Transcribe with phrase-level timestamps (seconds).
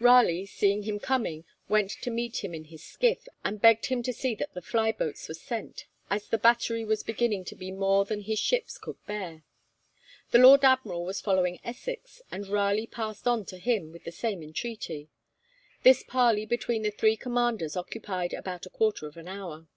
[0.00, 4.12] Raleigh, seeing him coming, went to meet him in his skiff, and begged him to
[4.12, 8.04] see that the fly boats were sent, as the battery was beginning to be more
[8.04, 9.44] than his ships could bear.
[10.30, 14.42] The Lord Admiral was following Essex, and Raleigh passed on to him with the same
[14.42, 15.08] entreaty.
[15.84, 19.68] This parley between the three commanders occupied about a quarter of an hour.